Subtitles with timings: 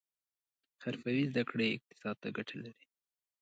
[0.83, 2.85] حرفوي زده کړې اقتصاد ته ګټه لري